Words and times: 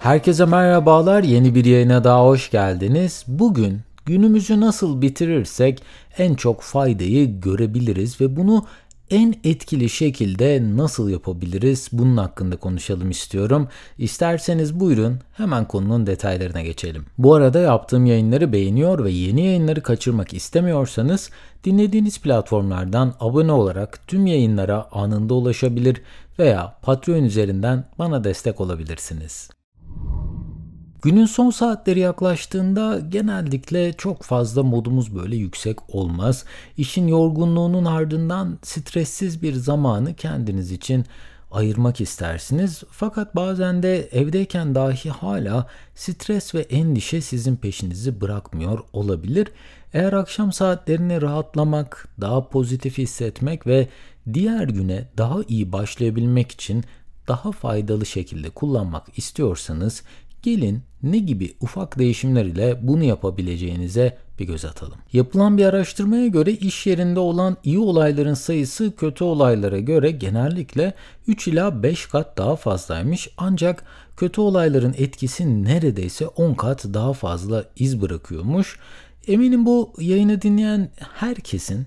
Herkese 0.00 0.44
merhabalar. 0.44 1.22
Yeni 1.22 1.54
bir 1.54 1.64
yayına 1.64 2.04
daha 2.04 2.24
hoş 2.26 2.50
geldiniz. 2.50 3.24
Bugün 3.28 3.80
günümüzü 4.06 4.60
nasıl 4.60 5.02
bitirirsek 5.02 5.82
en 6.18 6.34
çok 6.34 6.62
faydayı 6.62 7.40
görebiliriz 7.40 8.20
ve 8.20 8.36
bunu 8.36 8.66
en 9.10 9.34
etkili 9.44 9.88
şekilde 9.88 10.62
nasıl 10.76 11.10
yapabiliriz 11.10 11.88
bunun 11.92 12.16
hakkında 12.16 12.56
konuşalım 12.56 13.10
istiyorum. 13.10 13.68
İsterseniz 13.98 14.80
buyurun 14.80 15.18
hemen 15.32 15.64
konunun 15.68 16.06
detaylarına 16.06 16.62
geçelim. 16.62 17.04
Bu 17.18 17.34
arada 17.34 17.58
yaptığım 17.58 18.06
yayınları 18.06 18.52
beğeniyor 18.52 19.04
ve 19.04 19.10
yeni 19.10 19.46
yayınları 19.46 19.82
kaçırmak 19.82 20.34
istemiyorsanız 20.34 21.30
dinlediğiniz 21.64 22.20
platformlardan 22.20 23.14
abone 23.20 23.52
olarak 23.52 24.08
tüm 24.08 24.26
yayınlara 24.26 24.88
anında 24.92 25.34
ulaşabilir 25.34 26.02
veya 26.38 26.76
Patreon 26.82 27.24
üzerinden 27.24 27.84
bana 27.98 28.24
destek 28.24 28.60
olabilirsiniz. 28.60 29.50
Günün 31.02 31.26
son 31.26 31.50
saatleri 31.50 32.00
yaklaştığında 32.00 33.00
genellikle 33.08 33.92
çok 33.92 34.22
fazla 34.22 34.62
modumuz 34.62 35.14
böyle 35.14 35.36
yüksek 35.36 35.94
olmaz. 35.94 36.44
İşin 36.76 37.08
yorgunluğunun 37.08 37.84
ardından 37.84 38.58
stressiz 38.62 39.42
bir 39.42 39.54
zamanı 39.54 40.14
kendiniz 40.14 40.72
için 40.72 41.04
ayırmak 41.50 42.00
istersiniz. 42.00 42.82
Fakat 42.90 43.36
bazen 43.36 43.82
de 43.82 44.08
evdeyken 44.12 44.74
dahi 44.74 45.10
hala 45.10 45.66
stres 45.94 46.54
ve 46.54 46.60
endişe 46.60 47.20
sizin 47.20 47.56
peşinizi 47.56 48.20
bırakmıyor 48.20 48.78
olabilir. 48.92 49.48
Eğer 49.92 50.12
akşam 50.12 50.52
saatlerini 50.52 51.22
rahatlamak, 51.22 52.08
daha 52.20 52.48
pozitif 52.48 52.98
hissetmek 52.98 53.66
ve 53.66 53.88
diğer 54.32 54.68
güne 54.68 55.08
daha 55.18 55.38
iyi 55.48 55.72
başlayabilmek 55.72 56.52
için 56.52 56.84
daha 57.28 57.52
faydalı 57.52 58.06
şekilde 58.06 58.50
kullanmak 58.50 59.18
istiyorsanız 59.18 60.02
Gelin 60.42 60.82
ne 61.02 61.18
gibi 61.18 61.54
ufak 61.60 61.98
değişimler 61.98 62.44
ile 62.44 62.78
bunu 62.82 63.04
yapabileceğinize 63.04 64.18
bir 64.38 64.46
göz 64.46 64.64
atalım. 64.64 64.98
Yapılan 65.12 65.58
bir 65.58 65.64
araştırmaya 65.64 66.26
göre 66.26 66.52
iş 66.52 66.86
yerinde 66.86 67.20
olan 67.20 67.56
iyi 67.64 67.78
olayların 67.78 68.34
sayısı 68.34 68.96
kötü 68.96 69.24
olaylara 69.24 69.78
göre 69.78 70.10
genellikle 70.10 70.94
3 71.26 71.48
ila 71.48 71.82
5 71.82 72.06
kat 72.06 72.38
daha 72.38 72.56
fazlaymış 72.56 73.28
ancak 73.36 73.84
kötü 74.16 74.40
olayların 74.40 74.94
etkisi 74.98 75.64
neredeyse 75.64 76.26
10 76.26 76.54
kat 76.54 76.84
daha 76.84 77.12
fazla 77.12 77.64
iz 77.76 78.02
bırakıyormuş. 78.02 78.78
Eminim 79.26 79.66
bu 79.66 79.92
yayını 79.98 80.42
dinleyen 80.42 80.90
herkesin 80.98 81.86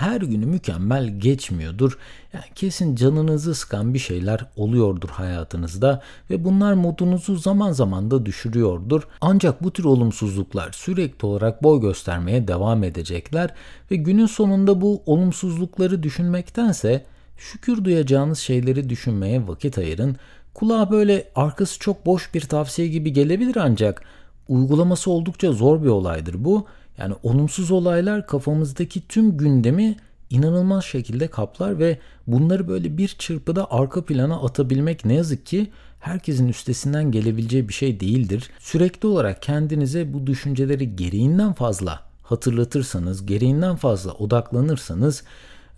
her 0.00 0.20
günü 0.20 0.46
mükemmel 0.46 1.18
geçmiyordur. 1.18 1.98
Yani 2.32 2.44
kesin 2.54 2.96
canınızı 2.96 3.54
sıkan 3.54 3.94
bir 3.94 3.98
şeyler 3.98 4.46
oluyordur 4.56 5.08
hayatınızda 5.08 6.02
ve 6.30 6.44
bunlar 6.44 6.72
modunuzu 6.72 7.36
zaman 7.36 7.72
zaman 7.72 8.10
da 8.10 8.26
düşürüyordur. 8.26 9.02
Ancak 9.20 9.64
bu 9.64 9.72
tür 9.72 9.84
olumsuzluklar 9.84 10.72
sürekli 10.72 11.26
olarak 11.26 11.62
boy 11.62 11.80
göstermeye 11.80 12.48
devam 12.48 12.84
edecekler 12.84 13.54
ve 13.90 13.96
günün 13.96 14.26
sonunda 14.26 14.80
bu 14.80 15.02
olumsuzlukları 15.06 16.02
düşünmektense 16.02 17.04
şükür 17.36 17.84
duyacağınız 17.84 18.38
şeyleri 18.38 18.88
düşünmeye 18.88 19.48
vakit 19.48 19.78
ayırın. 19.78 20.16
Kulağa 20.54 20.90
böyle 20.90 21.28
arkası 21.34 21.78
çok 21.78 22.06
boş 22.06 22.34
bir 22.34 22.40
tavsiye 22.40 22.88
gibi 22.88 23.12
gelebilir 23.12 23.56
ancak 23.56 24.02
uygulaması 24.48 25.10
oldukça 25.10 25.52
zor 25.52 25.82
bir 25.82 25.88
olaydır 25.88 26.44
bu. 26.44 26.66
Yani 27.00 27.14
olumsuz 27.22 27.70
olaylar 27.70 28.26
kafamızdaki 28.26 29.08
tüm 29.08 29.36
gündemi 29.36 29.96
inanılmaz 30.30 30.84
şekilde 30.84 31.28
kaplar 31.28 31.78
ve 31.78 31.98
bunları 32.26 32.68
böyle 32.68 32.98
bir 32.98 33.08
çırpıda 33.08 33.70
arka 33.70 34.04
plana 34.04 34.42
atabilmek 34.42 35.04
ne 35.04 35.14
yazık 35.14 35.46
ki 35.46 35.70
herkesin 36.00 36.48
üstesinden 36.48 37.12
gelebileceği 37.12 37.68
bir 37.68 37.74
şey 37.74 38.00
değildir. 38.00 38.50
Sürekli 38.58 39.06
olarak 39.08 39.42
kendinize 39.42 40.12
bu 40.12 40.26
düşünceleri 40.26 40.96
gereğinden 40.96 41.52
fazla 41.52 42.00
hatırlatırsanız, 42.22 43.26
gereğinden 43.26 43.76
fazla 43.76 44.12
odaklanırsanız 44.12 45.24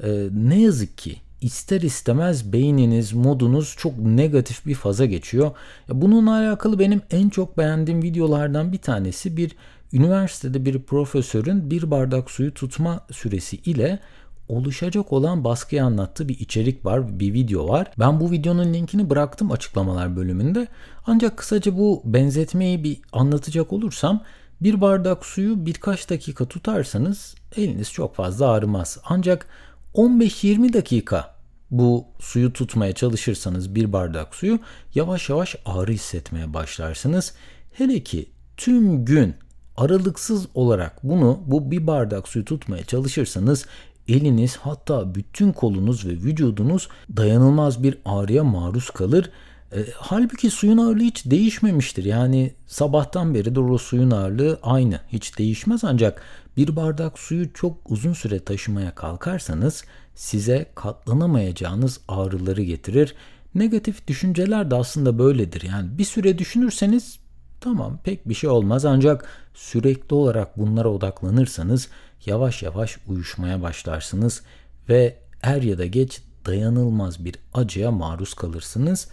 e, 0.03 0.28
ne 0.32 0.61
yazık 0.61 0.99
ki 0.99 1.16
ister 1.41 1.81
istemez 1.81 2.53
beyniniz, 2.53 3.12
modunuz 3.12 3.75
çok 3.78 3.99
negatif 3.99 4.66
bir 4.66 4.75
faza 4.75 5.05
geçiyor. 5.05 5.50
Bununla 5.88 6.37
alakalı 6.37 6.78
benim 6.78 7.03
en 7.11 7.28
çok 7.28 7.59
beğendiğim 7.59 8.03
videolardan 8.03 8.72
bir 8.72 8.78
tanesi 8.78 9.37
bir 9.37 9.53
üniversitede 9.92 10.64
bir 10.64 10.82
profesörün 10.82 11.70
bir 11.70 11.91
bardak 11.91 12.30
suyu 12.30 12.54
tutma 12.54 13.06
süresi 13.10 13.56
ile 13.56 14.00
oluşacak 14.48 15.12
olan 15.12 15.44
baskıyı 15.44 15.84
anlattığı 15.84 16.28
bir 16.28 16.38
içerik 16.38 16.84
var, 16.84 17.20
bir 17.20 17.32
video 17.32 17.69
var. 17.69 17.91
Ben 17.98 18.20
bu 18.20 18.31
videonun 18.31 18.75
linkini 18.75 19.10
bıraktım 19.10 19.52
açıklamalar 19.52 20.16
bölümünde. 20.16 20.69
Ancak 21.06 21.36
kısaca 21.36 21.78
bu 21.78 22.02
benzetmeyi 22.04 22.84
bir 22.84 23.00
anlatacak 23.12 23.72
olursam 23.72 24.22
bir 24.60 24.81
bardak 24.81 25.26
suyu 25.26 25.66
birkaç 25.66 26.10
dakika 26.10 26.44
tutarsanız 26.44 27.34
eliniz 27.56 27.92
çok 27.92 28.14
fazla 28.16 28.48
ağrımaz. 28.48 28.98
Ancak 29.04 29.47
15-20 29.94 30.72
dakika 30.72 31.34
bu 31.70 32.06
suyu 32.20 32.52
tutmaya 32.52 32.92
çalışırsanız 32.92 33.75
bir 33.75 33.92
bardak 33.92 34.34
suyu 34.34 34.58
yavaş 34.94 35.28
yavaş 35.28 35.56
ağrı 35.64 35.92
hissetmeye 35.92 36.54
başlarsınız. 36.54 37.34
Hele 37.72 38.02
ki 38.02 38.31
tüm 38.56 39.04
gün 39.04 39.34
aralıksız 39.77 40.47
olarak 40.55 41.03
bunu 41.03 41.41
bu 41.47 41.71
bir 41.71 41.87
bardak 41.87 42.28
suyu 42.28 42.44
tutmaya 42.44 42.84
çalışırsanız 42.84 43.66
eliniz 44.09 44.56
hatta 44.56 45.15
bütün 45.15 45.53
kolunuz 45.53 46.06
ve 46.06 46.10
vücudunuz 46.10 46.88
dayanılmaz 47.16 47.82
bir 47.82 47.99
ağrıya 48.05 48.44
maruz 48.44 48.91
kalır. 48.91 49.31
E, 49.72 49.78
halbuki 49.97 50.50
suyun 50.50 50.78
ağırlığı 50.78 51.03
hiç 51.03 51.27
değişmemiştir. 51.27 52.05
Yani 52.05 52.53
sabahtan 52.66 53.34
beri 53.34 53.61
o 53.61 53.78
suyun 53.78 54.11
ağırlığı 54.11 54.59
aynı. 54.62 55.00
Hiç 55.09 55.38
değişmez 55.38 55.84
ancak 55.84 56.22
bir 56.56 56.77
bardak 56.77 57.19
suyu 57.19 57.53
çok 57.53 57.91
uzun 57.91 58.12
süre 58.12 58.38
taşımaya 58.38 58.94
kalkarsanız 58.94 59.84
size 60.15 60.66
katlanamayacağınız 60.75 62.00
ağrıları 62.09 62.62
getirir. 62.62 63.15
Negatif 63.55 64.09
düşünceler 64.09 64.71
de 64.71 64.75
aslında 64.75 65.19
böyledir. 65.19 65.62
Yani 65.62 65.99
bir 65.99 66.05
süre 66.05 66.38
düşünürseniz 66.38 67.19
tamam 67.62 67.99
pek 68.05 68.28
bir 68.28 68.34
şey 68.34 68.50
olmaz 68.50 68.84
ancak 68.84 69.28
sürekli 69.55 70.15
olarak 70.15 70.59
bunlara 70.59 70.89
odaklanırsanız 70.89 71.89
yavaş 72.27 72.62
yavaş 72.62 72.99
uyuşmaya 73.09 73.62
başlarsınız 73.62 74.43
ve 74.89 75.17
er 75.43 75.62
ya 75.62 75.78
da 75.78 75.87
geç 75.87 76.23
dayanılmaz 76.47 77.25
bir 77.25 77.34
acıya 77.55 77.91
maruz 77.91 78.34
kalırsınız. 78.34 79.09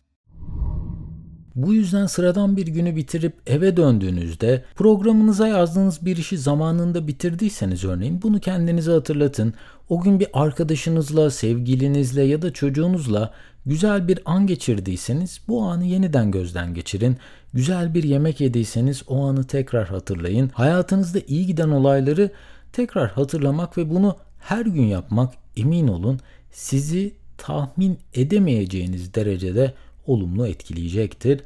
Bu 1.56 1.74
yüzden 1.74 2.06
sıradan 2.06 2.58
bir 2.58 2.68
günü 2.68 2.96
bitirip 2.96 3.34
eve 3.48 3.78
döndüğünüzde 3.78 4.64
programınıza 4.76 5.48
yazdığınız 5.48 6.06
bir 6.06 6.18
işi 6.18 6.38
zamanında 6.38 7.08
bitirdiyseniz 7.08 7.84
örneğin 7.84 8.22
bunu 8.22 8.40
kendinize 8.40 8.92
hatırlatın. 8.92 9.54
O 9.90 10.02
gün 10.02 10.20
bir 10.20 10.28
arkadaşınızla, 10.34 11.30
sevgilinizle 11.30 12.24
ya 12.24 12.42
da 12.42 12.54
çocuğunuzla 12.54 13.34
güzel 13.69 14.07
bir 14.07 14.19
an 14.25 14.47
geçirdiyseniz 14.47 15.41
bu 15.47 15.63
anı 15.63 15.85
yeniden 15.85 16.31
gözden 16.31 16.74
geçirin. 16.74 17.18
Güzel 17.53 17.94
bir 17.94 18.03
yemek 18.03 18.41
yediyseniz 18.41 19.03
o 19.07 19.25
anı 19.25 19.44
tekrar 19.44 19.88
hatırlayın. 19.88 20.50
Hayatınızda 20.50 21.19
iyi 21.28 21.46
giden 21.46 21.69
olayları 21.69 22.31
tekrar 22.74 23.09
hatırlamak 23.09 23.78
ve 23.78 23.90
bunu 23.90 24.18
her 24.40 24.66
gün 24.66 24.84
yapmak 24.84 25.34
emin 25.57 25.88
olun 25.88 26.19
sizi 26.52 27.13
tahmin 27.38 28.00
edemeyeceğiniz 28.13 29.13
derecede 29.13 29.74
olumlu 30.07 30.47
etkileyecektir. 30.47 31.41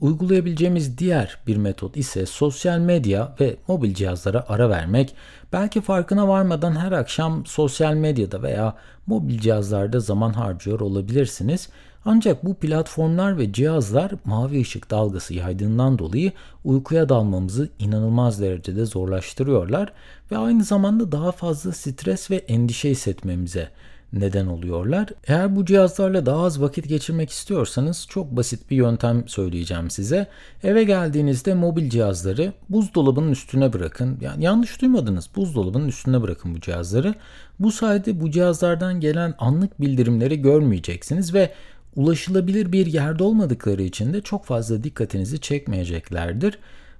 Uygulayabileceğimiz 0.00 0.98
diğer 0.98 1.38
bir 1.46 1.56
metot 1.56 1.96
ise 1.96 2.26
sosyal 2.26 2.78
medya 2.78 3.34
ve 3.40 3.56
mobil 3.68 3.94
cihazlara 3.94 4.44
ara 4.48 4.70
vermek. 4.70 5.14
Belki 5.52 5.80
farkına 5.80 6.28
varmadan 6.28 6.76
her 6.76 6.92
akşam 6.92 7.46
sosyal 7.46 7.94
medyada 7.94 8.42
veya 8.42 8.74
mobil 9.06 9.38
cihazlarda 9.38 10.00
zaman 10.00 10.32
harcıyor 10.32 10.80
olabilirsiniz. 10.80 11.68
Ancak 12.04 12.44
bu 12.44 12.54
platformlar 12.54 13.38
ve 13.38 13.52
cihazlar 13.52 14.12
mavi 14.24 14.60
ışık 14.60 14.90
dalgası 14.90 15.34
yaydığından 15.34 15.98
dolayı 15.98 16.32
uykuya 16.64 17.08
dalmamızı 17.08 17.68
inanılmaz 17.78 18.40
derecede 18.40 18.84
zorlaştırıyorlar 18.84 19.92
ve 20.32 20.38
aynı 20.38 20.64
zamanda 20.64 21.12
daha 21.12 21.32
fazla 21.32 21.72
stres 21.72 22.30
ve 22.30 22.36
endişe 22.36 22.90
hissetmemize 22.90 23.68
neden 24.12 24.46
oluyorlar. 24.46 25.08
Eğer 25.26 25.56
bu 25.56 25.64
cihazlarla 25.64 26.26
daha 26.26 26.44
az 26.44 26.60
vakit 26.60 26.88
geçirmek 26.88 27.30
istiyorsanız 27.30 28.06
çok 28.08 28.36
basit 28.36 28.70
bir 28.70 28.76
yöntem 28.76 29.28
söyleyeceğim 29.28 29.90
size. 29.90 30.26
Eve 30.62 30.84
geldiğinizde 30.84 31.54
mobil 31.54 31.90
cihazları 31.90 32.52
buzdolabının 32.68 33.32
üstüne 33.32 33.72
bırakın. 33.72 34.18
Yani 34.20 34.44
yanlış 34.44 34.80
duymadınız. 34.80 35.30
Buzdolabının 35.36 35.88
üstüne 35.88 36.22
bırakın 36.22 36.54
bu 36.54 36.60
cihazları. 36.60 37.14
Bu 37.60 37.72
sayede 37.72 38.20
bu 38.20 38.30
cihazlardan 38.30 39.00
gelen 39.00 39.34
anlık 39.38 39.80
bildirimleri 39.80 40.42
görmeyeceksiniz 40.42 41.34
ve 41.34 41.52
ulaşılabilir 41.96 42.72
bir 42.72 42.86
yerde 42.86 43.22
olmadıkları 43.22 43.82
için 43.82 44.12
de 44.12 44.20
çok 44.20 44.44
fazla 44.44 44.84
dikkatinizi 44.84 45.40
çekmeyeceklerdir. 45.40 46.58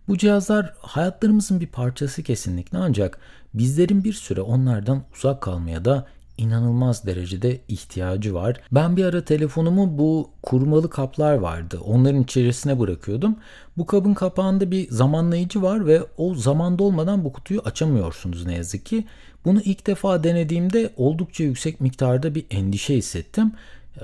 Bu 0.08 0.18
cihazlar 0.18 0.74
hayatlarımızın 0.80 1.60
bir 1.60 1.66
parçası 1.66 2.22
kesinlikle 2.22 2.78
ancak 2.78 3.18
bizlerin 3.54 4.04
bir 4.04 4.12
süre 4.12 4.40
onlardan 4.40 5.02
uzak 5.14 5.40
kalmaya 5.40 5.84
da 5.84 6.06
inanılmaz 6.38 7.06
derecede 7.06 7.60
ihtiyacı 7.68 8.34
var. 8.34 8.60
Ben 8.72 8.96
bir 8.96 9.04
ara 9.04 9.24
telefonumu 9.24 9.98
bu 9.98 10.30
kurmalı 10.42 10.90
kaplar 10.90 11.34
vardı. 11.34 11.80
Onların 11.84 12.22
içerisine 12.22 12.78
bırakıyordum. 12.78 13.36
Bu 13.76 13.86
kabın 13.86 14.14
kapağında 14.14 14.70
bir 14.70 14.90
zamanlayıcı 14.90 15.62
var 15.62 15.86
ve 15.86 16.02
o 16.16 16.34
zaman 16.34 16.78
dolmadan 16.78 17.24
bu 17.24 17.32
kutuyu 17.32 17.60
açamıyorsunuz 17.64 18.46
ne 18.46 18.54
yazık 18.54 18.86
ki. 18.86 19.04
Bunu 19.44 19.60
ilk 19.60 19.86
defa 19.86 20.24
denediğimde 20.24 20.90
oldukça 20.96 21.44
yüksek 21.44 21.80
miktarda 21.80 22.34
bir 22.34 22.46
endişe 22.50 22.96
hissettim. 22.96 23.52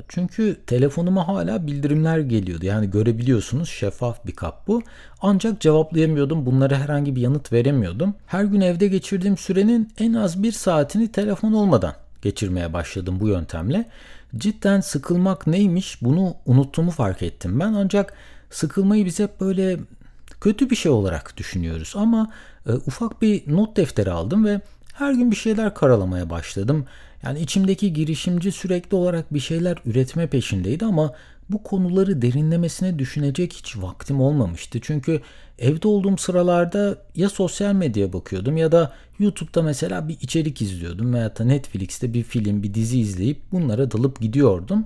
Çünkü 0.08 0.56
telefonuma 0.66 1.28
hala 1.28 1.66
bildirimler 1.66 2.18
geliyordu. 2.18 2.66
Yani 2.66 2.90
görebiliyorsunuz 2.90 3.68
şeffaf 3.68 4.26
bir 4.26 4.32
kap 4.32 4.68
bu. 4.68 4.82
Ancak 5.22 5.60
cevaplayamıyordum. 5.60 6.46
Bunlara 6.46 6.78
herhangi 6.78 7.16
bir 7.16 7.20
yanıt 7.20 7.52
veremiyordum. 7.52 8.14
Her 8.26 8.44
gün 8.44 8.60
evde 8.60 8.88
geçirdiğim 8.88 9.36
sürenin 9.36 9.92
en 9.98 10.14
az 10.14 10.42
bir 10.42 10.52
saatini 10.52 11.12
telefon 11.12 11.52
olmadan 11.52 11.94
geçirmeye 12.24 12.72
başladım 12.72 13.16
bu 13.20 13.28
yöntemle. 13.28 13.88
Cidden 14.36 14.80
sıkılmak 14.80 15.46
neymiş 15.46 16.02
bunu 16.02 16.34
unuttuğumu 16.46 16.90
fark 16.90 17.22
ettim 17.22 17.60
ben. 17.60 17.72
Ancak 17.72 18.14
sıkılmayı 18.50 19.04
biz 19.04 19.18
hep 19.18 19.40
böyle 19.40 19.78
kötü 20.40 20.70
bir 20.70 20.76
şey 20.76 20.92
olarak 20.92 21.36
düşünüyoruz. 21.36 21.92
Ama 21.96 22.30
e, 22.66 22.72
ufak 22.72 23.22
bir 23.22 23.54
not 23.54 23.76
defteri 23.76 24.10
aldım 24.10 24.44
ve 24.44 24.60
her 24.92 25.12
gün 25.12 25.30
bir 25.30 25.36
şeyler 25.36 25.74
karalamaya 25.74 26.30
başladım. 26.30 26.86
Yani 27.22 27.40
içimdeki 27.40 27.92
girişimci 27.92 28.52
sürekli 28.52 28.96
olarak 28.96 29.34
bir 29.34 29.40
şeyler 29.40 29.76
üretme 29.86 30.26
peşindeydi 30.26 30.84
ama 30.84 31.12
bu 31.50 31.62
konuları 31.62 32.22
derinlemesine 32.22 32.98
düşünecek 32.98 33.52
hiç 33.52 33.76
vaktim 33.76 34.20
olmamıştı. 34.20 34.78
Çünkü 34.82 35.20
evde 35.58 35.88
olduğum 35.88 36.16
sıralarda 36.16 36.98
ya 37.14 37.28
sosyal 37.28 37.74
medyaya 37.74 38.12
bakıyordum 38.12 38.56
ya 38.56 38.72
da 38.72 38.92
YouTube'da 39.18 39.62
mesela 39.62 40.08
bir 40.08 40.16
içerik 40.20 40.62
izliyordum 40.62 41.14
veya 41.14 41.36
da 41.36 41.44
Netflix'te 41.44 42.14
bir 42.14 42.22
film, 42.22 42.62
bir 42.62 42.74
dizi 42.74 43.00
izleyip 43.00 43.52
bunlara 43.52 43.90
dalıp 43.90 44.20
gidiyordum. 44.20 44.84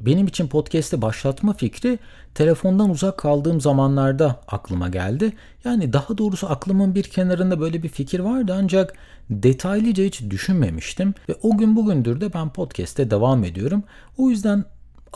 Benim 0.00 0.26
için 0.26 0.48
podcast'te 0.48 1.02
başlatma 1.02 1.52
fikri 1.52 1.98
telefondan 2.34 2.90
uzak 2.90 3.18
kaldığım 3.18 3.60
zamanlarda 3.60 4.40
aklıma 4.48 4.88
geldi. 4.88 5.32
Yani 5.64 5.92
daha 5.92 6.18
doğrusu 6.18 6.50
aklımın 6.50 6.94
bir 6.94 7.02
kenarında 7.02 7.60
böyle 7.60 7.82
bir 7.82 7.88
fikir 7.88 8.20
vardı 8.20 8.54
ancak 8.58 8.94
detaylıca 9.30 10.04
hiç 10.04 10.22
düşünmemiştim. 10.30 11.14
Ve 11.28 11.34
o 11.42 11.58
gün 11.58 11.76
bugündür 11.76 12.20
de 12.20 12.34
ben 12.34 12.52
podcast'te 12.52 13.10
devam 13.10 13.44
ediyorum. 13.44 13.82
O 14.18 14.30
yüzden 14.30 14.64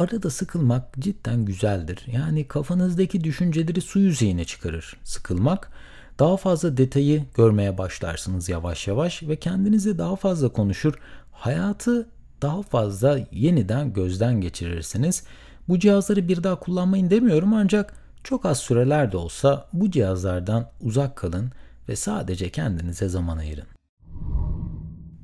arada 0.00 0.30
sıkılmak 0.30 0.98
cidden 0.98 1.44
güzeldir. 1.44 2.06
Yani 2.12 2.48
kafanızdaki 2.48 3.24
düşünceleri 3.24 3.80
su 3.80 3.98
yüzeyine 3.98 4.44
çıkarır 4.44 4.96
sıkılmak. 5.04 5.70
Daha 6.18 6.36
fazla 6.36 6.76
detayı 6.76 7.24
görmeye 7.34 7.78
başlarsınız 7.78 8.48
yavaş 8.48 8.88
yavaş 8.88 9.22
ve 9.22 9.36
kendinize 9.36 9.98
daha 9.98 10.16
fazla 10.16 10.48
konuşur. 10.48 10.94
Hayatı 11.32 12.08
daha 12.42 12.62
fazla 12.62 13.20
yeniden 13.32 13.92
gözden 13.92 14.40
geçirirsiniz. 14.40 15.22
Bu 15.68 15.78
cihazları 15.78 16.28
bir 16.28 16.42
daha 16.42 16.58
kullanmayın 16.58 17.10
demiyorum 17.10 17.54
ancak 17.54 17.94
çok 18.24 18.46
az 18.46 18.58
süreler 18.58 19.12
de 19.12 19.16
olsa 19.16 19.68
bu 19.72 19.90
cihazlardan 19.90 20.70
uzak 20.80 21.16
kalın 21.16 21.52
ve 21.88 21.96
sadece 21.96 22.50
kendinize 22.50 23.08
zaman 23.08 23.38
ayırın. 23.38 23.77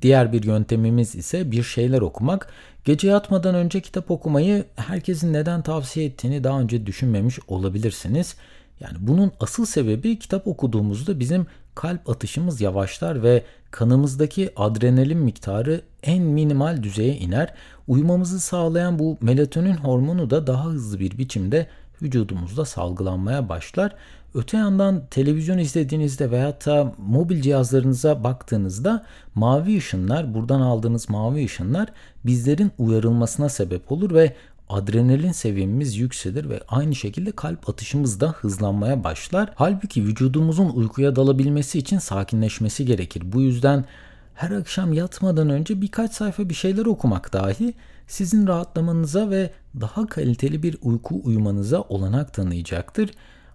Diğer 0.01 0.33
bir 0.33 0.43
yöntemimiz 0.43 1.15
ise 1.15 1.51
bir 1.51 1.63
şeyler 1.63 2.01
okumak. 2.01 2.47
Gece 2.85 3.07
yatmadan 3.07 3.55
önce 3.55 3.81
kitap 3.81 4.11
okumayı 4.11 4.65
herkesin 4.75 5.33
neden 5.33 5.61
tavsiye 5.61 6.05
ettiğini 6.05 6.43
daha 6.43 6.61
önce 6.61 6.85
düşünmemiş 6.85 7.39
olabilirsiniz. 7.47 8.35
Yani 8.79 8.97
bunun 8.99 9.31
asıl 9.39 9.65
sebebi 9.65 10.19
kitap 10.19 10.47
okuduğumuzda 10.47 11.19
bizim 11.19 11.47
kalp 11.75 12.09
atışımız 12.09 12.61
yavaşlar 12.61 13.23
ve 13.23 13.43
kanımızdaki 13.71 14.49
adrenalin 14.55 15.17
miktarı 15.17 15.81
en 16.03 16.23
minimal 16.23 16.83
düzeye 16.83 17.17
iner. 17.17 17.53
Uyumamızı 17.87 18.39
sağlayan 18.39 18.99
bu 18.99 19.17
melatonin 19.21 19.73
hormonu 19.73 20.29
da 20.29 20.47
daha 20.47 20.65
hızlı 20.65 20.99
bir 20.99 21.17
biçimde 21.17 21.67
vücudumuzda 22.01 22.65
salgılanmaya 22.65 23.49
başlar. 23.49 23.95
Öte 24.33 24.57
yandan 24.57 25.03
televizyon 25.11 25.57
izlediğinizde 25.57 26.31
veya 26.31 26.51
da 26.65 26.93
mobil 26.97 27.41
cihazlarınıza 27.41 28.23
baktığınızda 28.23 29.05
mavi 29.35 29.77
ışınlar, 29.77 30.33
buradan 30.33 30.61
aldığınız 30.61 31.09
mavi 31.09 31.45
ışınlar 31.45 31.89
bizlerin 32.25 32.71
uyarılmasına 32.77 33.49
sebep 33.49 33.91
olur 33.91 34.13
ve 34.13 34.35
adrenalin 34.69 35.31
seviyemiz 35.31 35.97
yükselir 35.97 36.49
ve 36.49 36.59
aynı 36.67 36.95
şekilde 36.95 37.31
kalp 37.31 37.69
atışımız 37.69 38.19
da 38.19 38.29
hızlanmaya 38.29 39.03
başlar. 39.03 39.53
Halbuki 39.55 40.03
vücudumuzun 40.03 40.69
uykuya 40.69 41.15
dalabilmesi 41.15 41.79
için 41.79 41.99
sakinleşmesi 41.99 42.85
gerekir. 42.85 43.23
Bu 43.25 43.41
yüzden 43.41 43.85
her 44.35 44.51
akşam 44.51 44.93
yatmadan 44.93 45.49
önce 45.49 45.81
birkaç 45.81 46.13
sayfa 46.13 46.49
bir 46.49 46.53
şeyler 46.53 46.85
okumak 46.85 47.33
dahi 47.33 47.73
sizin 48.07 48.47
rahatlamanıza 48.47 49.29
ve 49.29 49.49
daha 49.81 50.07
kaliteli 50.07 50.63
bir 50.63 50.77
uyku 50.81 51.21
uyumanıza 51.23 51.81
olanak 51.81 52.33
tanıyacaktır. 52.33 53.09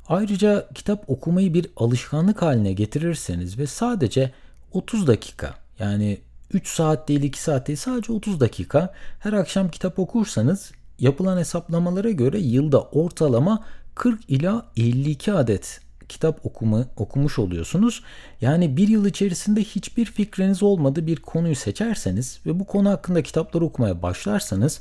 Ayrıca 0.08 0.68
kitap 0.74 1.10
okumayı 1.10 1.54
bir 1.54 1.66
alışkanlık 1.76 2.42
haline 2.42 2.72
getirirseniz 2.72 3.58
ve 3.58 3.66
sadece 3.66 4.32
30 4.72 5.06
dakika 5.06 5.54
yani 5.78 6.20
3 6.52 6.68
saat 6.68 7.08
değil 7.08 7.22
2 7.22 7.42
saat 7.42 7.68
değil 7.68 7.78
sadece 7.78 8.12
30 8.12 8.40
dakika 8.40 8.94
her 9.18 9.32
akşam 9.32 9.68
kitap 9.68 9.98
okursanız 9.98 10.72
yapılan 10.98 11.38
hesaplamalara 11.38 12.10
göre 12.10 12.38
yılda 12.38 12.82
ortalama 12.82 13.64
40 13.94 14.30
ila 14.30 14.66
52 14.76 15.32
adet 15.32 15.80
kitap 16.10 16.46
okuma, 16.46 16.86
okumuş 16.96 17.38
oluyorsunuz. 17.38 18.02
Yani 18.40 18.76
bir 18.76 18.88
yıl 18.88 19.06
içerisinde 19.06 19.64
hiçbir 19.64 20.04
fikriniz 20.04 20.62
olmadığı 20.62 21.06
bir 21.06 21.16
konuyu 21.16 21.54
seçerseniz 21.54 22.40
ve 22.46 22.60
bu 22.60 22.64
konu 22.64 22.90
hakkında 22.90 23.22
kitaplar 23.22 23.60
okumaya 23.60 24.02
başlarsanız 24.02 24.80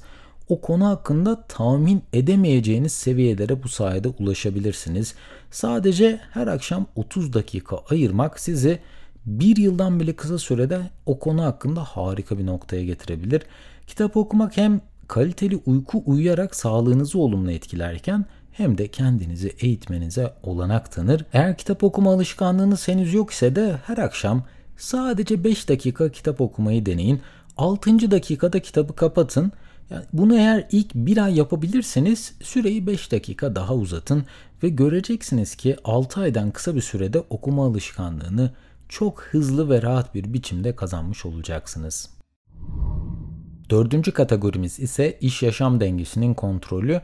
o 0.49 0.61
konu 0.61 0.85
hakkında 0.85 1.41
tahmin 1.41 2.03
edemeyeceğiniz 2.13 2.91
seviyelere 2.91 3.63
bu 3.63 3.69
sayede 3.69 4.07
ulaşabilirsiniz. 4.07 5.15
Sadece 5.51 6.19
her 6.31 6.47
akşam 6.47 6.85
30 6.95 7.33
dakika 7.33 7.77
ayırmak 7.89 8.39
sizi 8.39 8.79
bir 9.25 9.57
yıldan 9.57 9.99
bile 9.99 10.13
kısa 10.15 10.37
sürede 10.37 10.81
o 11.05 11.19
konu 11.19 11.43
hakkında 11.43 11.83
harika 11.83 12.37
bir 12.37 12.45
noktaya 12.45 12.83
getirebilir. 12.83 13.41
Kitap 13.87 14.17
okumak 14.17 14.57
hem 14.57 14.81
kaliteli 15.07 15.59
uyku 15.65 16.03
uyuyarak 16.05 16.55
sağlığınızı 16.55 17.19
olumlu 17.19 17.51
etkilerken 17.51 18.25
hem 18.59 18.77
de 18.77 18.87
kendinizi 18.87 19.55
eğitmenize 19.59 20.33
olanak 20.43 20.91
tanır. 20.91 21.25
Eğer 21.33 21.57
kitap 21.57 21.83
okuma 21.83 22.13
alışkanlığınız 22.13 22.87
henüz 22.87 23.13
yok 23.13 23.31
ise 23.31 23.55
de 23.55 23.75
her 23.85 23.97
akşam 23.97 24.43
sadece 24.77 25.43
5 25.43 25.69
dakika 25.69 26.11
kitap 26.11 26.41
okumayı 26.41 26.85
deneyin. 26.85 27.21
6. 27.57 28.11
dakikada 28.11 28.59
kitabı 28.59 28.95
kapatın. 28.95 29.51
Yani 29.89 30.05
bunu 30.13 30.35
eğer 30.35 30.67
ilk 30.71 30.95
bir 30.95 31.17
ay 31.17 31.37
yapabilirseniz 31.37 32.33
süreyi 32.41 32.87
5 32.87 33.11
dakika 33.11 33.55
daha 33.55 33.75
uzatın 33.75 34.25
ve 34.63 34.69
göreceksiniz 34.69 35.55
ki 35.55 35.75
6 35.83 36.21
aydan 36.21 36.51
kısa 36.51 36.75
bir 36.75 36.81
sürede 36.81 37.23
okuma 37.29 37.65
alışkanlığını 37.65 38.51
çok 38.89 39.21
hızlı 39.21 39.69
ve 39.69 39.81
rahat 39.81 40.15
bir 40.15 40.33
biçimde 40.33 40.75
kazanmış 40.75 41.25
olacaksınız. 41.25 42.09
Dördüncü 43.69 44.11
kategorimiz 44.11 44.79
ise 44.79 45.17
iş 45.21 45.43
yaşam 45.43 45.79
dengesinin 45.79 46.33
kontrolü. 46.33 47.01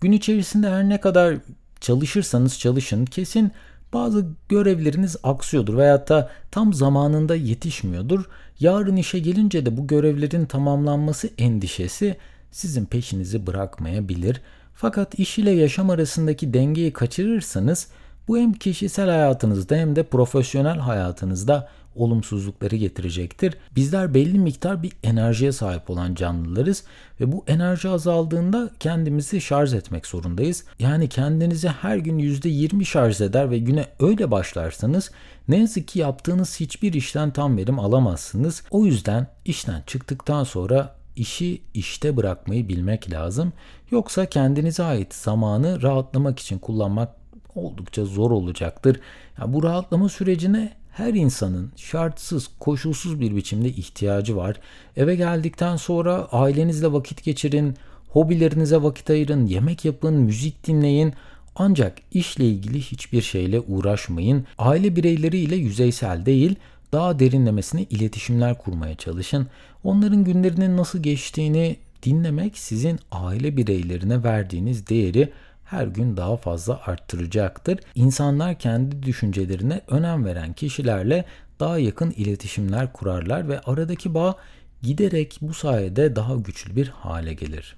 Gün 0.00 0.12
içerisinde 0.12 0.70
her 0.70 0.88
ne 0.88 1.00
kadar 1.00 1.36
çalışırsanız 1.80 2.58
çalışın 2.58 3.04
kesin 3.04 3.52
bazı 3.92 4.26
görevleriniz 4.48 5.16
aksıyordur 5.22 5.76
veyahut 5.76 6.08
da 6.08 6.30
tam 6.50 6.74
zamanında 6.74 7.34
yetişmiyordur. 7.34 8.24
Yarın 8.60 8.96
işe 8.96 9.18
gelince 9.18 9.66
de 9.66 9.76
bu 9.76 9.86
görevlerin 9.86 10.44
tamamlanması 10.44 11.30
endişesi 11.38 12.16
sizin 12.50 12.84
peşinizi 12.84 13.46
bırakmayabilir. 13.46 14.40
Fakat 14.74 15.18
iş 15.18 15.38
ile 15.38 15.50
yaşam 15.50 15.90
arasındaki 15.90 16.54
dengeyi 16.54 16.92
kaçırırsanız 16.92 17.88
bu 18.28 18.38
hem 18.38 18.52
kişisel 18.52 19.08
hayatınızda 19.08 19.76
hem 19.76 19.96
de 19.96 20.02
profesyonel 20.02 20.78
hayatınızda 20.78 21.68
olumsuzlukları 21.96 22.76
getirecektir. 22.76 23.54
Bizler 23.76 24.14
belli 24.14 24.38
miktar 24.38 24.82
bir 24.82 24.92
enerjiye 25.02 25.52
sahip 25.52 25.90
olan 25.90 26.14
canlılarız 26.14 26.84
ve 27.20 27.32
bu 27.32 27.44
enerji 27.46 27.88
azaldığında 27.88 28.70
kendimizi 28.80 29.40
şarj 29.40 29.74
etmek 29.74 30.06
zorundayız. 30.06 30.64
Yani 30.78 31.08
kendinizi 31.08 31.68
her 31.68 31.96
gün 31.96 32.18
%20 32.18 32.84
şarj 32.84 33.20
eder 33.20 33.50
ve 33.50 33.58
güne 33.58 33.86
öyle 34.00 34.30
başlarsanız 34.30 35.10
ne 35.48 35.58
yazık 35.58 35.88
ki 35.88 35.98
yaptığınız 35.98 36.60
hiçbir 36.60 36.92
işten 36.92 37.30
tam 37.30 37.56
verim 37.56 37.78
alamazsınız. 37.78 38.62
O 38.70 38.84
yüzden 38.84 39.26
işten 39.44 39.82
çıktıktan 39.86 40.44
sonra 40.44 40.96
işi 41.16 41.62
işte 41.74 42.16
bırakmayı 42.16 42.68
bilmek 42.68 43.12
lazım. 43.12 43.52
Yoksa 43.90 44.26
kendinize 44.26 44.82
ait 44.82 45.14
zamanı 45.14 45.82
rahatlamak 45.82 46.38
için 46.38 46.58
kullanmak 46.58 47.14
oldukça 47.54 48.04
zor 48.04 48.30
olacaktır. 48.30 49.00
Yani 49.38 49.52
bu 49.52 49.62
rahatlama 49.62 50.08
sürecine 50.08 50.72
her 50.96 51.14
insanın 51.14 51.72
şartsız, 51.76 52.48
koşulsuz 52.60 53.20
bir 53.20 53.36
biçimde 53.36 53.68
ihtiyacı 53.68 54.36
var. 54.36 54.60
Eve 54.96 55.16
geldikten 55.16 55.76
sonra 55.76 56.28
ailenizle 56.32 56.92
vakit 56.92 57.24
geçirin, 57.24 57.76
hobilerinize 58.08 58.82
vakit 58.82 59.10
ayırın, 59.10 59.46
yemek 59.46 59.84
yapın, 59.84 60.14
müzik 60.14 60.66
dinleyin. 60.66 61.12
Ancak 61.56 61.98
işle 62.12 62.44
ilgili 62.44 62.80
hiçbir 62.80 63.22
şeyle 63.22 63.60
uğraşmayın. 63.60 64.44
Aile 64.58 64.96
bireyleriyle 64.96 65.56
yüzeysel 65.56 66.26
değil, 66.26 66.54
daha 66.92 67.18
derinlemesine 67.18 67.82
iletişimler 67.82 68.58
kurmaya 68.58 68.94
çalışın. 68.94 69.46
Onların 69.84 70.24
günlerinin 70.24 70.76
nasıl 70.76 71.02
geçtiğini 71.02 71.76
dinlemek 72.02 72.58
sizin 72.58 72.98
aile 73.10 73.56
bireylerine 73.56 74.24
verdiğiniz 74.24 74.88
değeri 74.88 75.32
her 75.66 75.86
gün 75.86 76.16
daha 76.16 76.36
fazla 76.36 76.80
arttıracaktır. 76.86 77.78
İnsanlar 77.94 78.58
kendi 78.58 79.02
düşüncelerine 79.02 79.80
önem 79.88 80.24
veren 80.24 80.52
kişilerle 80.52 81.24
daha 81.60 81.78
yakın 81.78 82.10
iletişimler 82.10 82.92
kurarlar 82.92 83.48
ve 83.48 83.60
aradaki 83.60 84.14
bağ 84.14 84.36
giderek 84.82 85.38
bu 85.40 85.54
sayede 85.54 86.16
daha 86.16 86.34
güçlü 86.34 86.76
bir 86.76 86.88
hale 86.88 87.34
gelir. 87.34 87.76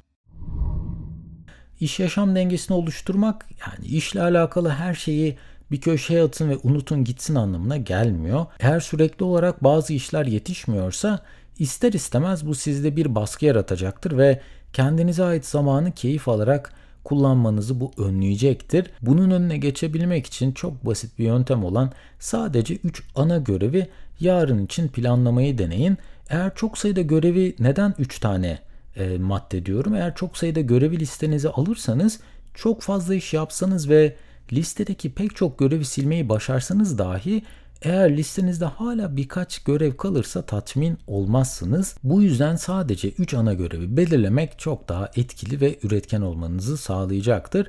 İş 1.80 2.00
yaşam 2.00 2.36
dengesini 2.36 2.76
oluşturmak 2.76 3.46
yani 3.60 3.86
işle 3.86 4.22
alakalı 4.22 4.68
her 4.68 4.94
şeyi 4.94 5.38
bir 5.70 5.80
köşeye 5.80 6.22
atın 6.22 6.50
ve 6.50 6.56
unutun 6.62 7.04
gitsin 7.04 7.34
anlamına 7.34 7.76
gelmiyor. 7.76 8.46
Eğer 8.60 8.80
sürekli 8.80 9.24
olarak 9.24 9.64
bazı 9.64 9.92
işler 9.92 10.26
yetişmiyorsa 10.26 11.22
ister 11.58 11.92
istemez 11.92 12.46
bu 12.46 12.54
sizde 12.54 12.96
bir 12.96 13.14
baskı 13.14 13.44
yaratacaktır 13.44 14.18
ve 14.18 14.40
kendinize 14.72 15.24
ait 15.24 15.46
zamanı 15.46 15.92
keyif 15.92 16.28
alarak 16.28 16.72
kullanmanızı 17.08 17.80
bu 17.80 17.92
önleyecektir. 17.98 18.90
Bunun 19.02 19.30
önüne 19.30 19.56
geçebilmek 19.56 20.26
için 20.26 20.52
çok 20.52 20.86
basit 20.86 21.18
bir 21.18 21.24
yöntem 21.24 21.64
olan 21.64 21.92
sadece 22.18 22.74
3 22.74 23.02
ana 23.14 23.38
görevi 23.38 23.88
yarın 24.20 24.64
için 24.64 24.88
planlamayı 24.88 25.58
deneyin. 25.58 25.98
Eğer 26.30 26.54
çok 26.54 26.78
sayıda 26.78 27.00
görevi 27.00 27.56
neden 27.58 27.94
3 27.98 28.18
tane 28.18 28.58
e, 28.96 29.18
madde 29.18 29.66
diyorum? 29.66 29.94
Eğer 29.94 30.14
çok 30.14 30.36
sayıda 30.36 30.60
görevi 30.60 31.00
listenize 31.00 31.48
alırsanız 31.48 32.20
çok 32.54 32.82
fazla 32.82 33.14
iş 33.14 33.34
yapsanız 33.34 33.88
ve 33.88 34.14
listedeki 34.52 35.12
pek 35.12 35.36
çok 35.36 35.58
görevi 35.58 35.84
silmeyi 35.84 36.28
başarsanız 36.28 36.98
dahi 36.98 37.42
eğer 37.82 38.16
listenizde 38.16 38.64
hala 38.64 39.16
birkaç 39.16 39.58
görev 39.58 39.96
kalırsa 39.96 40.42
tatmin 40.42 40.98
olmazsınız. 41.06 41.96
Bu 42.04 42.22
yüzden 42.22 42.56
sadece 42.56 43.10
3 43.10 43.34
ana 43.34 43.54
görevi 43.54 43.96
belirlemek 43.96 44.58
çok 44.58 44.88
daha 44.88 45.10
etkili 45.16 45.60
ve 45.60 45.78
üretken 45.82 46.20
olmanızı 46.20 46.76
sağlayacaktır. 46.76 47.68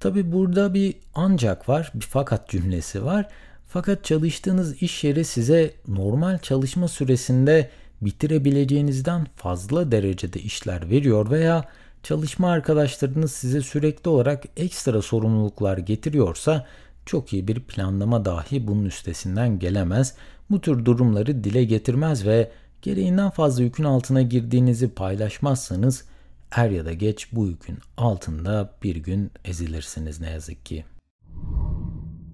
Tabi 0.00 0.32
burada 0.32 0.74
bir 0.74 0.94
ancak 1.14 1.68
var, 1.68 1.92
bir 1.94 2.06
fakat 2.10 2.48
cümlesi 2.48 3.04
var. 3.04 3.28
Fakat 3.68 4.04
çalıştığınız 4.04 4.82
iş 4.82 5.04
yeri 5.04 5.24
size 5.24 5.74
normal 5.88 6.38
çalışma 6.38 6.88
süresinde 6.88 7.70
bitirebileceğinizden 8.00 9.26
fazla 9.36 9.92
derecede 9.92 10.40
işler 10.40 10.90
veriyor 10.90 11.30
veya 11.30 11.64
çalışma 12.02 12.50
arkadaşlarınız 12.50 13.32
size 13.32 13.60
sürekli 13.60 14.08
olarak 14.08 14.44
ekstra 14.56 15.02
sorumluluklar 15.02 15.78
getiriyorsa 15.78 16.66
çok 17.06 17.32
iyi 17.32 17.48
bir 17.48 17.60
planlama 17.60 18.24
dahi 18.24 18.66
bunun 18.66 18.84
üstesinden 18.84 19.58
gelemez. 19.58 20.14
Bu 20.50 20.60
tür 20.60 20.84
durumları 20.84 21.44
dile 21.44 21.64
getirmez 21.64 22.26
ve 22.26 22.50
gereğinden 22.82 23.30
fazla 23.30 23.62
yükün 23.62 23.84
altına 23.84 24.22
girdiğinizi 24.22 24.88
paylaşmazsanız 24.88 26.04
er 26.50 26.70
ya 26.70 26.84
da 26.84 26.92
geç 26.92 27.28
bu 27.32 27.46
yükün 27.46 27.78
altında 27.96 28.70
bir 28.82 28.96
gün 28.96 29.30
ezilirsiniz 29.44 30.20
ne 30.20 30.30
yazık 30.30 30.66
ki. 30.66 30.84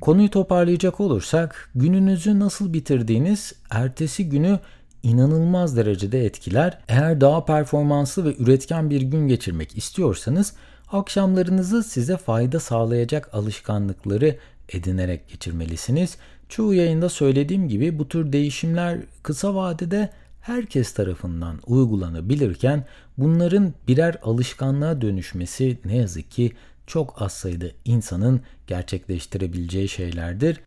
Konuyu 0.01 0.31
toparlayacak 0.31 1.01
olursak 1.01 1.71
gününüzü 1.75 2.39
nasıl 2.39 2.73
bitirdiğiniz 2.73 3.53
ertesi 3.71 4.29
günü 4.29 4.59
inanılmaz 5.03 5.77
derecede 5.77 6.25
etkiler. 6.25 6.79
Eğer 6.89 7.21
daha 7.21 7.45
performanslı 7.45 8.25
ve 8.25 8.37
üretken 8.39 8.91
bir 8.91 9.03
gün 9.03 9.29
geçirmek 9.29 9.77
istiyorsanız 9.77 10.55
akşamlarınızı 10.93 11.83
size 11.83 12.17
fayda 12.17 12.61
sağlayacak 12.61 13.35
alışkanlıkları 13.35 14.37
edinerek 14.69 15.29
geçirmelisiniz. 15.29 16.17
Çoğu 16.49 16.75
yayında 16.75 17.09
söylediğim 17.09 17.69
gibi 17.69 17.99
bu 17.99 18.09
tür 18.09 18.33
değişimler 18.33 18.99
kısa 19.23 19.55
vadede 19.55 20.11
herkes 20.41 20.93
tarafından 20.95 21.61
uygulanabilirken 21.67 22.85
bunların 23.19 23.75
birer 23.89 24.17
alışkanlığa 24.23 25.01
dönüşmesi 25.01 25.79
ne 25.85 25.97
yazık 25.97 26.31
ki 26.31 26.53
çok 26.87 27.23
az 27.23 27.33
sayıda 27.33 27.67
insanın 27.85 28.41
gerçekleştirebileceği 28.67 29.89
şeylerdir. 29.89 30.61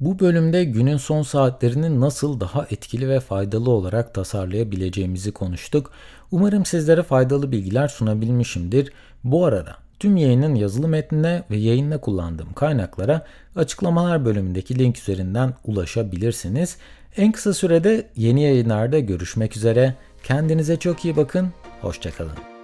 Bu 0.00 0.18
bölümde 0.18 0.64
günün 0.64 0.96
son 0.96 1.22
saatlerini 1.22 2.00
nasıl 2.00 2.40
daha 2.40 2.66
etkili 2.70 3.08
ve 3.08 3.20
faydalı 3.20 3.70
olarak 3.70 4.14
tasarlayabileceğimizi 4.14 5.32
konuştuk. 5.32 5.90
Umarım 6.30 6.64
sizlere 6.64 7.02
faydalı 7.02 7.52
bilgiler 7.52 7.88
sunabilmişimdir. 7.88 8.92
Bu 9.24 9.44
arada 9.44 9.76
tüm 10.00 10.16
yayının 10.16 10.54
yazılı 10.54 10.88
metnine 10.88 11.42
ve 11.50 11.56
yayında 11.56 11.98
kullandığım 11.98 12.52
kaynaklara 12.52 13.26
açıklamalar 13.56 14.24
bölümündeki 14.24 14.78
link 14.78 14.98
üzerinden 14.98 15.54
ulaşabilirsiniz. 15.64 16.76
En 17.16 17.32
kısa 17.32 17.54
sürede 17.54 18.06
yeni 18.16 18.42
yayınlarda 18.42 18.98
görüşmek 18.98 19.56
üzere. 19.56 19.94
Kendinize 20.22 20.76
çok 20.76 21.04
iyi 21.04 21.16
bakın. 21.16 21.48
Hoşçakalın. 21.80 22.57